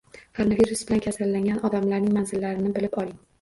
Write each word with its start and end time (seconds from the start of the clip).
Koronavirus 0.37 0.79
bilan 0.87 1.03
kasallangan 1.07 1.61
odamlarning 1.69 2.17
manzillarini 2.17 2.73
bilib 2.81 2.99
oling 3.05 3.15